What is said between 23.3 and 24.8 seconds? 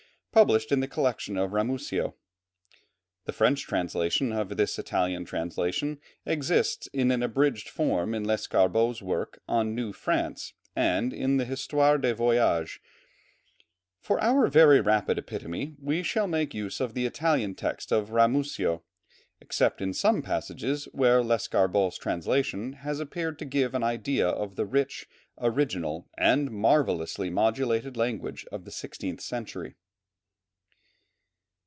to give an idea of the